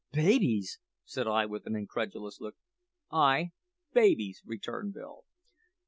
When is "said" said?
1.05-1.27